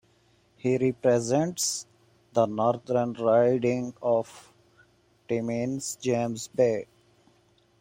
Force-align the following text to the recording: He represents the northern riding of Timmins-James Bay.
He 0.55 0.79
represents 0.79 1.85
the 2.33 2.47
northern 2.47 3.13
riding 3.13 3.93
of 4.01 4.51
Timmins-James 5.27 6.47
Bay. 6.47 6.87